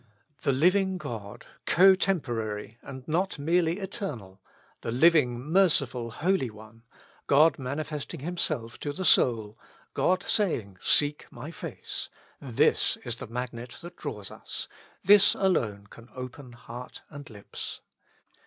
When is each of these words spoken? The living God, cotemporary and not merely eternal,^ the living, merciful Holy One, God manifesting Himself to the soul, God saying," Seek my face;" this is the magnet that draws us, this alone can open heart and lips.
The 0.41 0.51
living 0.51 0.97
God, 0.97 1.45
cotemporary 1.67 2.77
and 2.81 3.07
not 3.07 3.37
merely 3.37 3.77
eternal,^ 3.77 4.39
the 4.81 4.89
living, 4.91 5.39
merciful 5.39 6.09
Holy 6.09 6.49
One, 6.49 6.81
God 7.27 7.59
manifesting 7.59 8.21
Himself 8.21 8.79
to 8.79 8.93
the 8.93 9.05
soul, 9.05 9.59
God 9.93 10.23
saying," 10.23 10.79
Seek 10.81 11.31
my 11.31 11.51
face;" 11.51 12.09
this 12.41 12.97
is 13.05 13.17
the 13.17 13.27
magnet 13.27 13.77
that 13.83 13.95
draws 13.97 14.31
us, 14.31 14.67
this 15.03 15.35
alone 15.35 15.85
can 15.85 16.09
open 16.15 16.53
heart 16.53 17.03
and 17.11 17.29
lips. 17.29 17.81